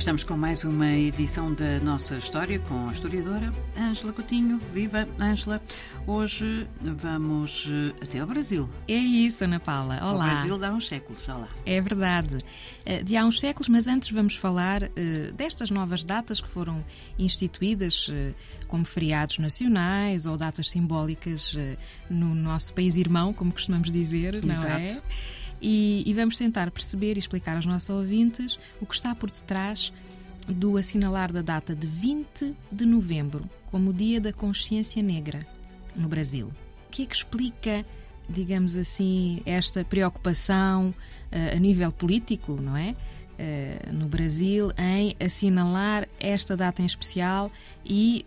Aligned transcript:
Estamos 0.00 0.24
com 0.24 0.34
mais 0.34 0.64
uma 0.64 0.90
edição 0.90 1.52
da 1.52 1.78
nossa 1.80 2.16
história 2.16 2.58
com 2.58 2.88
a 2.88 2.92
historiadora 2.92 3.52
Ângela 3.76 4.14
Coutinho. 4.14 4.58
Viva, 4.72 5.06
Ângela! 5.20 5.60
Hoje 6.06 6.66
vamos 6.80 7.68
eh, 7.68 7.94
até 8.02 8.20
ao 8.20 8.26
Brasil. 8.26 8.66
É 8.88 8.94
isso, 8.94 9.44
Ana 9.44 9.60
Paula. 9.60 10.00
Olá. 10.02 10.24
O 10.24 10.28
Brasil 10.30 10.58
dá 10.58 10.72
uns 10.72 10.88
séculos, 10.88 11.22
já 11.22 11.36
lá. 11.36 11.48
É 11.66 11.78
verdade. 11.82 12.38
Eh, 12.86 13.02
de 13.02 13.14
há 13.14 13.26
uns 13.26 13.38
séculos, 13.38 13.68
mas 13.68 13.86
antes 13.86 14.10
vamos 14.10 14.36
falar 14.36 14.84
uh, 14.84 15.32
destas 15.34 15.68
novas 15.68 16.02
datas 16.02 16.40
que 16.40 16.48
foram 16.48 16.82
instituídas 17.18 18.10
como 18.68 18.86
feriados 18.86 19.36
nacionais 19.36 20.24
ou 20.24 20.34
datas 20.34 20.70
simbólicas 20.70 21.54
no 22.08 22.34
nosso 22.34 22.72
país 22.72 22.96
irmão, 22.96 23.34
como 23.34 23.52
costumamos 23.52 23.92
dizer, 23.92 24.36
Exato. 24.36 24.46
não 24.46 24.64
é? 24.64 25.02
E, 25.60 26.02
e, 26.06 26.14
vamos 26.14 26.38
tentar 26.38 26.70
perceber 26.70 27.16
e 27.16 27.18
explicar 27.18 27.56
aos 27.56 27.66
nossos 27.66 27.90
ouvintes 27.90 28.58
o 28.80 28.86
que 28.86 28.94
está 28.94 29.14
por 29.14 29.30
detrás 29.30 29.92
do 30.48 30.76
assinalar 30.76 31.32
da 31.32 31.42
data 31.42 31.74
de 31.74 31.86
20 31.86 32.54
de 32.72 32.86
novembro 32.86 33.48
como 33.70 33.90
o 33.90 33.92
Dia 33.92 34.20
da 34.20 34.32
Consciência 34.32 35.02
Negra 35.02 35.46
no 35.94 36.08
Brasil. 36.08 36.50
O 36.88 36.90
que 36.90 37.02
é 37.02 37.06
que 37.06 37.14
explica, 37.14 37.84
digamos 38.28 38.76
assim, 38.76 39.42
esta 39.46 39.84
preocupação 39.84 40.88
uh, 40.90 41.56
a 41.56 41.58
nível 41.58 41.92
político, 41.92 42.58
não 42.60 42.76
é? 42.76 42.96
Uh, 43.38 43.92
no 43.92 44.06
Brasil, 44.06 44.72
em 44.76 45.16
assinalar 45.24 46.08
esta 46.18 46.56
data 46.56 46.82
em 46.82 46.86
especial 46.86 47.50
e, 47.84 48.26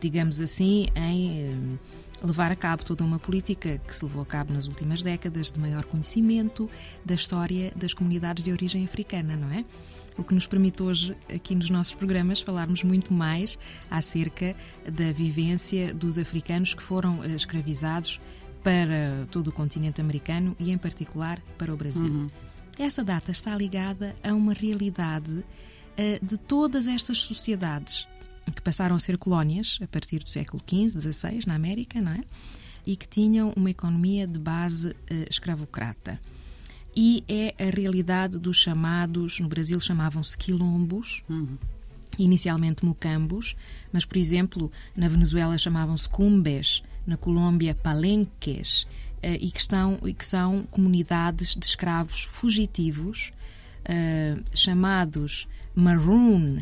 digamos 0.00 0.40
assim, 0.40 0.88
em. 0.94 1.54
Uh, 1.54 1.78
levar 2.22 2.52
a 2.52 2.56
cabo 2.56 2.84
toda 2.84 3.04
uma 3.04 3.18
política 3.18 3.78
que 3.78 3.94
se 3.94 4.04
levou 4.04 4.22
a 4.22 4.26
cabo 4.26 4.52
nas 4.52 4.66
últimas 4.66 5.02
décadas 5.02 5.50
de 5.50 5.58
maior 5.58 5.84
conhecimento 5.84 6.68
da 7.04 7.14
história 7.14 7.72
das 7.74 7.94
comunidades 7.94 8.44
de 8.44 8.52
origem 8.52 8.84
africana, 8.84 9.36
não 9.36 9.50
é? 9.50 9.64
O 10.18 10.24
que 10.24 10.34
nos 10.34 10.46
permite 10.46 10.82
hoje, 10.82 11.16
aqui 11.34 11.54
nos 11.54 11.70
nossos 11.70 11.94
programas, 11.94 12.40
falarmos 12.40 12.82
muito 12.82 13.12
mais 13.12 13.58
acerca 13.90 14.54
da 14.84 15.12
vivência 15.12 15.94
dos 15.94 16.18
africanos 16.18 16.74
que 16.74 16.82
foram 16.82 17.24
escravizados 17.24 18.20
para 18.62 19.26
todo 19.30 19.48
o 19.48 19.52
continente 19.52 20.00
americano 20.00 20.54
e, 20.58 20.70
em 20.70 20.76
particular, 20.76 21.40
para 21.56 21.72
o 21.72 21.76
Brasil. 21.76 22.10
Uhum. 22.10 22.26
Essa 22.78 23.02
data 23.02 23.30
está 23.30 23.56
ligada 23.56 24.14
a 24.22 24.34
uma 24.34 24.52
realidade 24.52 25.30
uh, 25.30 25.44
de 26.26 26.36
todas 26.36 26.86
estas 26.86 27.18
sociedades 27.18 28.06
que 28.52 28.62
passaram 28.62 28.96
a 28.96 28.98
ser 28.98 29.18
colónias 29.18 29.78
a 29.82 29.86
partir 29.86 30.20
do 30.20 30.28
século 30.28 30.62
XV, 30.68 31.00
XVI, 31.12 31.42
na 31.46 31.54
América, 31.54 32.00
não 32.00 32.12
é? 32.12 32.22
E 32.86 32.96
que 32.96 33.06
tinham 33.06 33.52
uma 33.56 33.70
economia 33.70 34.26
de 34.26 34.38
base 34.38 34.88
uh, 34.88 34.94
escravocrata. 35.28 36.20
E 36.94 37.22
é 37.28 37.54
a 37.58 37.70
realidade 37.70 38.38
dos 38.38 38.56
chamados, 38.56 39.38
no 39.38 39.48
Brasil 39.48 39.78
chamavam-se 39.78 40.36
quilombos, 40.36 41.22
uhum. 41.28 41.56
inicialmente 42.18 42.84
mucambos, 42.84 43.54
mas, 43.92 44.04
por 44.04 44.16
exemplo, 44.16 44.72
na 44.96 45.08
Venezuela 45.08 45.56
chamavam-se 45.56 46.08
cumbes, 46.08 46.82
na 47.06 47.16
Colômbia 47.16 47.74
palenques, 47.74 48.86
uh, 49.22 49.36
e, 49.38 49.50
que 49.50 49.60
estão, 49.60 49.98
e 50.04 50.12
que 50.12 50.26
são 50.26 50.64
comunidades 50.70 51.54
de 51.54 51.64
escravos 51.64 52.24
fugitivos, 52.24 53.30
uh, 53.84 54.42
chamados 54.56 55.46
maroon, 55.74 56.60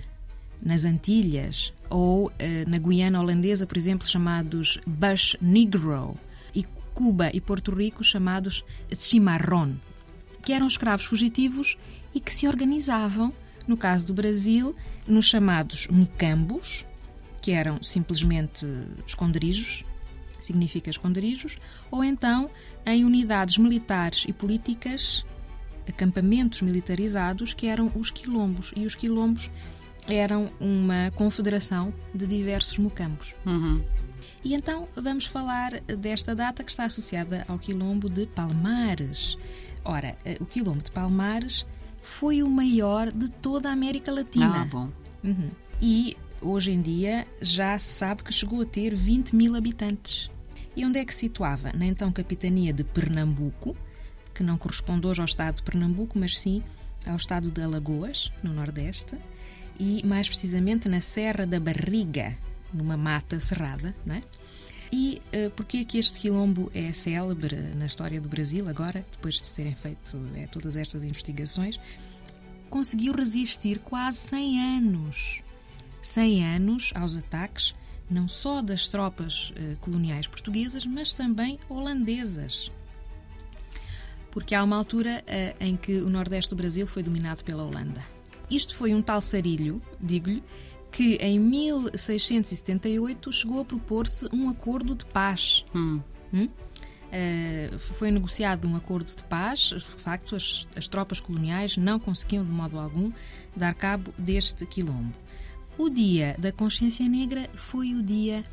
nas 0.62 0.84
Antilhas 0.84 1.72
ou 1.88 2.32
eh, 2.38 2.64
na 2.66 2.78
Guiana 2.78 3.20
Holandesa, 3.20 3.66
por 3.66 3.76
exemplo, 3.76 4.06
chamados 4.06 4.78
Bush 4.86 5.36
Negro, 5.40 6.16
e 6.54 6.64
Cuba 6.94 7.30
e 7.32 7.40
Porto 7.40 7.74
Rico 7.74 8.02
chamados 8.02 8.64
Chimarrón, 8.98 9.76
que 10.42 10.52
eram 10.52 10.66
escravos 10.66 11.06
fugitivos 11.06 11.76
e 12.14 12.20
que 12.20 12.32
se 12.32 12.46
organizavam, 12.48 13.32
no 13.66 13.76
caso 13.76 14.06
do 14.06 14.14
Brasil, 14.14 14.74
nos 15.06 15.26
chamados 15.26 15.86
mucambos, 15.88 16.84
que 17.40 17.52
eram 17.52 17.82
simplesmente 17.82 18.66
esconderijos, 19.06 19.84
significa 20.40 20.90
esconderijos, 20.90 21.56
ou 21.90 22.02
então 22.02 22.50
em 22.84 23.04
unidades 23.04 23.58
militares 23.58 24.24
e 24.26 24.32
políticas, 24.32 25.24
acampamentos 25.88 26.62
militarizados, 26.62 27.54
que 27.54 27.66
eram 27.66 27.90
os 27.94 28.10
quilombos. 28.10 28.72
E 28.76 28.86
os 28.86 28.94
quilombos 28.94 29.50
eram 30.08 30.50
uma 30.58 31.10
confederação 31.14 31.92
de 32.14 32.26
diversos 32.26 32.78
mucambos. 32.78 33.34
Uhum. 33.44 33.82
E 34.44 34.54
então 34.54 34.88
vamos 34.96 35.26
falar 35.26 35.80
desta 35.80 36.34
data 36.34 36.64
que 36.64 36.70
está 36.70 36.84
associada 36.84 37.44
ao 37.48 37.58
quilombo 37.58 38.08
de 38.08 38.26
Palmares. 38.26 39.36
Ora, 39.84 40.16
o 40.40 40.46
quilombo 40.46 40.82
de 40.82 40.90
Palmares 40.90 41.66
foi 42.02 42.42
o 42.42 42.48
maior 42.48 43.10
de 43.10 43.30
toda 43.30 43.68
a 43.68 43.72
América 43.72 44.12
Latina. 44.12 44.62
Ah, 44.62 44.64
bom. 44.64 44.90
Uhum. 45.22 45.50
E 45.80 46.16
hoje 46.40 46.72
em 46.72 46.80
dia 46.80 47.26
já 47.42 47.78
se 47.78 47.92
sabe 47.92 48.22
que 48.22 48.32
chegou 48.32 48.62
a 48.62 48.66
ter 48.66 48.94
20 48.94 49.34
mil 49.34 49.54
habitantes. 49.54 50.30
E 50.76 50.84
onde 50.84 50.98
é 50.98 51.04
que 51.04 51.12
se 51.12 51.20
situava? 51.20 51.72
Na 51.72 51.86
então 51.86 52.12
capitania 52.12 52.72
de 52.72 52.84
Pernambuco, 52.84 53.76
que 54.32 54.42
não 54.42 54.56
corresponde 54.56 55.06
hoje 55.06 55.20
ao 55.20 55.26
estado 55.26 55.56
de 55.56 55.62
Pernambuco, 55.62 56.18
mas 56.18 56.38
sim 56.38 56.62
ao 57.06 57.16
estado 57.16 57.50
de 57.50 57.60
Alagoas, 57.60 58.30
no 58.42 58.52
Nordeste 58.52 59.18
e 59.78 60.04
mais 60.06 60.28
precisamente 60.28 60.88
na 60.88 61.00
Serra 61.00 61.46
da 61.46 61.60
Barriga, 61.60 62.36
numa 62.72 62.96
mata 62.96 63.40
cerrada, 63.40 63.94
não 64.04 64.16
é? 64.16 64.22
E 64.90 65.20
uh, 65.34 65.50
porquê 65.50 65.84
que 65.84 65.98
este 65.98 66.18
quilombo 66.18 66.70
é 66.74 66.92
célebre 66.92 67.56
na 67.76 67.86
história 67.86 68.20
do 68.20 68.28
Brasil 68.28 68.68
agora, 68.68 69.04
depois 69.10 69.34
de 69.34 69.52
terem 69.52 69.74
feito 69.74 70.18
é, 70.34 70.46
todas 70.46 70.76
estas 70.76 71.04
investigações? 71.04 71.78
Conseguiu 72.70 73.12
resistir 73.12 73.78
quase 73.78 74.18
100 74.18 74.60
anos. 74.78 75.40
100 76.02 76.44
anos 76.44 76.92
aos 76.94 77.16
ataques 77.16 77.74
não 78.10 78.26
só 78.26 78.62
das 78.62 78.88
tropas 78.88 79.50
uh, 79.50 79.76
coloniais 79.80 80.26
portuguesas, 80.26 80.86
mas 80.86 81.12
também 81.12 81.58
holandesas. 81.68 82.72
Porque 84.30 84.54
há 84.54 84.64
uma 84.64 84.76
altura 84.76 85.22
uh, 85.26 85.62
em 85.62 85.76
que 85.76 85.98
o 85.98 86.08
nordeste 86.08 86.50
do 86.50 86.56
Brasil 86.56 86.86
foi 86.86 87.02
dominado 87.02 87.44
pela 87.44 87.62
Holanda. 87.62 88.17
Isto 88.50 88.74
foi 88.76 88.94
um 88.94 89.02
tal 89.02 89.20
sarilho, 89.20 89.82
digo-lhe, 90.00 90.42
que 90.90 91.16
em 91.16 91.38
1678 91.38 93.32
chegou 93.32 93.60
a 93.60 93.64
propor-se 93.64 94.28
um 94.32 94.48
acordo 94.48 94.94
de 94.94 95.04
paz. 95.06 95.64
Hum. 95.74 96.00
Hum? 96.32 96.48
Uh, 97.08 97.78
foi 97.78 98.10
negociado 98.10 98.68
um 98.68 98.76
acordo 98.76 99.14
de 99.14 99.22
paz. 99.22 99.60
De 99.60 99.80
facto, 99.80 100.36
as, 100.36 100.66
as, 100.76 100.88
tropas 100.88 101.20
coloniais 101.20 101.76
não 101.76 101.98
conseguiam 101.98 102.44
de 102.44 102.50
modo 102.50 102.78
algum 102.78 103.10
dar 103.56 103.74
cabo 103.74 104.12
deste 104.18 104.66
quilombo. 104.66 105.14
O 105.78 105.88
dia 105.88 106.36
da 106.38 106.52
consciência 106.52 107.08
negra 107.08 107.48
foi 107.54 107.94
o 107.94 108.02
dia 108.02 108.44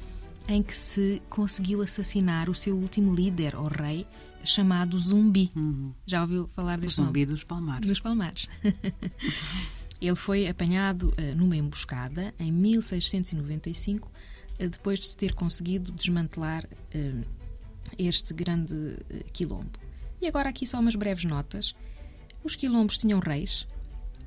em 0.47 0.62
que 0.62 0.75
se 0.75 1.22
conseguiu 1.29 1.81
assassinar 1.81 2.50
o 2.50 2.56
seu 2.56 2.75
último 2.77 3.13
líder, 3.13 3.56
o 3.56 3.67
rei, 3.67 4.06
chamado 4.44 4.97
Zumbi. 4.97 5.51
Uhum. 5.56 5.91
Já 6.06 6.22
ouviu 6.22 6.47
falar 6.47 6.77
deste 6.77 6.97
Zumbi 6.97 7.22
nome? 7.22 7.33
dos 7.33 7.44
Palmares. 7.44 7.88
Dos 7.88 8.00
Palmares. 8.00 8.47
Ele 10.01 10.16
foi 10.16 10.47
apanhado 10.47 11.13
uh, 11.17 11.35
numa 11.35 11.56
emboscada 11.56 12.33
em 12.39 12.51
1695, 12.51 14.07
uh, 14.07 14.69
depois 14.69 15.00
de 15.00 15.07
se 15.07 15.17
ter 15.17 15.33
conseguido 15.33 15.91
desmantelar 15.91 16.66
uh, 16.66 17.25
este 17.97 18.33
grande 18.33 18.97
quilombo. 19.31 19.79
E 20.22 20.28
agora 20.28 20.50
aqui 20.50 20.66
só 20.66 20.79
umas 20.79 20.95
breves 20.95 21.23
notas. 21.23 21.75
Os 22.44 22.56
quilombos 22.56 22.97
tinham 22.97 23.19
reis, 23.19 23.67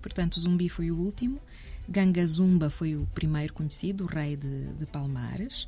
portanto 0.01 0.41
Zumbi 0.41 0.69
foi 0.69 0.91
o 0.91 0.97
último, 0.97 1.41
Gangazumba 1.89 2.69
foi 2.69 2.97
o 2.97 3.07
primeiro 3.15 3.55
conhecido, 3.55 4.05
o 4.05 4.07
rei 4.07 4.37
de, 4.37 4.73
de 4.75 4.87
Palmares. 4.87 5.67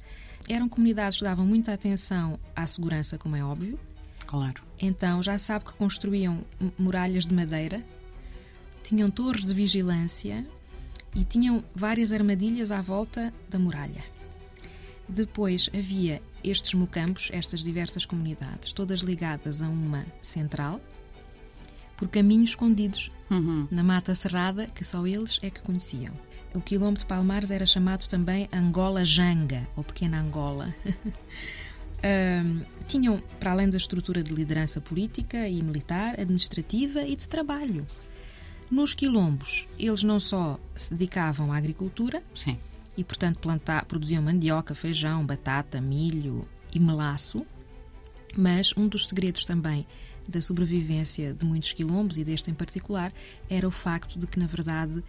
Eram 0.48 0.68
comunidades 0.68 1.18
que 1.18 1.24
davam 1.24 1.46
muita 1.46 1.72
atenção 1.72 2.38
à 2.54 2.66
segurança, 2.66 3.16
como 3.16 3.36
é 3.36 3.44
óbvio. 3.44 3.78
Claro. 4.26 4.62
Então 4.80 5.22
já 5.22 5.38
sabe 5.38 5.64
que 5.64 5.72
construíam 5.72 6.44
muralhas 6.78 7.26
de 7.26 7.34
madeira 7.34 7.84
tinham 8.90 9.08
torres 9.08 9.46
de 9.46 9.54
vigilância 9.54 10.44
e 11.14 11.22
tinham 11.22 11.62
várias 11.72 12.10
armadilhas 12.10 12.72
à 12.72 12.82
volta 12.82 13.32
da 13.48 13.56
muralha. 13.56 14.02
Depois 15.08 15.70
havia 15.72 16.20
estes 16.42 16.74
mucampos, 16.74 17.30
estas 17.32 17.62
diversas 17.62 18.04
comunidades, 18.04 18.72
todas 18.72 18.98
ligadas 18.98 19.62
a 19.62 19.68
uma 19.68 20.04
central, 20.20 20.80
por 21.96 22.08
caminhos 22.08 22.50
escondidos 22.50 23.12
uhum. 23.30 23.68
na 23.70 23.84
mata 23.84 24.12
cerrada 24.12 24.66
que 24.66 24.82
só 24.82 25.06
eles 25.06 25.38
é 25.40 25.50
que 25.50 25.60
conheciam. 25.60 26.12
O 26.52 26.60
quilombo 26.60 26.98
de 26.98 27.06
Palmares 27.06 27.52
era 27.52 27.66
chamado 27.66 28.08
também 28.08 28.48
Angola 28.52 29.04
Janga, 29.04 29.68
ou 29.76 29.84
Pequena 29.84 30.20
Angola. 30.20 30.74
um, 32.44 32.64
tinham, 32.88 33.22
para 33.38 33.52
além 33.52 33.70
da 33.70 33.76
estrutura 33.76 34.20
de 34.20 34.34
liderança 34.34 34.80
política 34.80 35.48
e 35.48 35.62
militar, 35.62 36.18
administrativa 36.18 37.02
e 37.02 37.14
de 37.14 37.28
trabalho. 37.28 37.86
Nos 38.70 38.94
quilombos, 38.94 39.66
eles 39.76 40.04
não 40.04 40.20
só 40.20 40.56
se 40.76 40.94
dedicavam 40.94 41.52
à 41.52 41.56
agricultura 41.56 42.22
Sim. 42.34 42.56
e, 42.96 43.02
portanto, 43.02 43.40
plantar, 43.40 43.84
produziam 43.84 44.22
mandioca, 44.22 44.76
feijão, 44.76 45.26
batata, 45.26 45.80
milho 45.80 46.44
e 46.72 46.78
melaço, 46.78 47.44
mas 48.36 48.72
um 48.76 48.86
dos 48.86 49.08
segredos 49.08 49.44
também 49.44 49.84
da 50.28 50.40
sobrevivência 50.40 51.34
de 51.34 51.44
muitos 51.44 51.72
quilombos 51.72 52.16
e 52.16 52.22
deste 52.22 52.48
em 52.48 52.54
particular 52.54 53.12
era 53.48 53.66
o 53.66 53.72
facto 53.72 54.16
de 54.16 54.28
que, 54.28 54.38
na 54.38 54.46
verdade, 54.46 55.02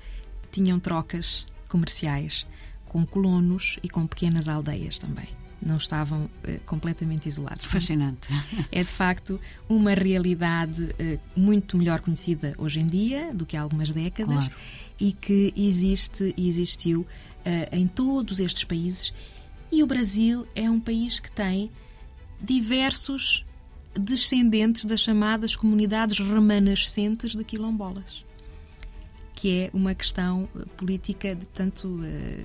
tinham 0.51 0.79
trocas 0.79 1.45
comerciais 1.69 2.47
com 2.85 3.05
colonos 3.05 3.77
e 3.83 3.89
com 3.89 4.07
pequenas 4.07 4.47
aldeias 4.47 4.97
também. 4.97 5.40
Não 5.61 5.77
estavam 5.77 6.23
uh, 6.25 6.59
completamente 6.65 7.29
isolados. 7.29 7.65
Fascinante. 7.65 8.27
É 8.71 8.79
de 8.79 8.89
facto 8.89 9.39
uma 9.69 9.93
realidade 9.93 10.81
uh, 10.83 11.19
muito 11.35 11.77
melhor 11.77 11.99
conhecida 12.01 12.55
hoje 12.57 12.79
em 12.79 12.87
dia 12.87 13.33
do 13.33 13.45
que 13.45 13.55
há 13.55 13.61
algumas 13.61 13.91
décadas 13.91 14.47
Claro. 14.47 14.61
e 14.99 15.11
que 15.11 15.53
existe 15.55 16.33
e 16.35 16.47
existiu 16.49 17.01
uh, 17.01 17.07
em 17.75 17.85
todos 17.87 18.39
estes 18.39 18.63
países. 18.63 19.13
E 19.71 19.83
o 19.83 19.87
Brasil 19.87 20.47
é 20.55 20.69
um 20.69 20.79
país 20.79 21.19
que 21.19 21.31
tem 21.31 21.69
diversos 22.41 23.45
descendentes 23.93 24.85
das 24.85 24.99
chamadas 25.01 25.55
comunidades 25.55 26.17
remanescentes 26.19 27.35
de 27.35 27.43
quilombolas 27.43 28.25
que 29.41 29.59
é 29.59 29.69
uma 29.73 29.95
questão 29.95 30.47
eh, 30.55 30.65
política, 30.77 31.33
de, 31.33 31.47
portanto, 31.47 31.99
eh, 32.03 32.43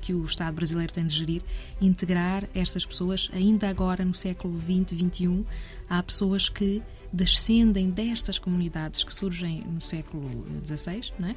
que 0.00 0.14
o 0.14 0.24
Estado 0.24 0.54
brasileiro 0.54 0.92
tem 0.92 1.04
de 1.04 1.12
gerir, 1.12 1.42
integrar 1.80 2.48
estas 2.54 2.86
pessoas, 2.86 3.28
ainda 3.32 3.68
agora 3.68 4.04
no 4.04 4.14
século 4.14 4.56
XX, 4.56 4.96
XXI, 4.96 5.44
há 5.90 6.00
pessoas 6.00 6.48
que 6.48 6.80
descendem 7.12 7.90
destas 7.90 8.38
comunidades 8.38 9.02
que 9.02 9.12
surgem 9.12 9.64
no 9.64 9.80
século 9.80 10.30
XVI, 10.64 11.12
não 11.18 11.30
é? 11.30 11.34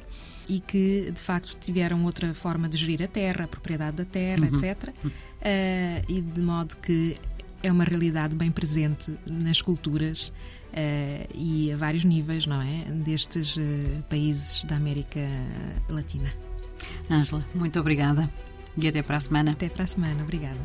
e 0.48 0.60
que 0.60 1.10
de 1.10 1.20
facto 1.20 1.58
tiveram 1.58 2.04
outra 2.04 2.32
forma 2.32 2.68
de 2.68 2.76
gerir 2.76 3.02
a 3.02 3.08
terra, 3.08 3.46
a 3.46 3.48
propriedade 3.48 3.96
da 3.96 4.04
terra, 4.04 4.46
etc. 4.46 4.90
Uh, 4.90 6.12
e 6.12 6.20
de 6.20 6.40
modo 6.40 6.76
que 6.76 7.16
é 7.60 7.72
uma 7.72 7.82
realidade 7.82 8.36
bem 8.36 8.52
presente 8.52 9.18
nas 9.26 9.60
culturas 9.60 10.32
e 11.34 11.72
a 11.72 11.76
vários 11.76 12.04
níveis, 12.04 12.46
não 12.46 12.60
é? 12.60 12.84
Destes 13.04 13.56
uh, 13.56 14.02
países 14.08 14.64
da 14.64 14.76
América 14.76 15.20
Latina. 15.88 16.32
Ângela, 17.10 17.44
muito 17.54 17.78
obrigada 17.78 18.28
e 18.76 18.88
até 18.88 19.02
para 19.02 19.16
a 19.16 19.20
semana. 19.20 19.52
Até 19.52 19.68
para 19.68 19.84
a 19.84 19.86
semana, 19.86 20.22
obrigada. 20.22 20.60